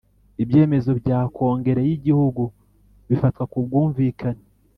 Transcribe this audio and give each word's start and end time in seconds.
Ibyemezo 0.43 0.91
bya 0.99 1.19
Kongere 1.35 1.81
y’Igihugu 1.89 2.43
bifatwa 3.07 3.43
ku 3.51 3.57
bwumvikane 3.65 4.43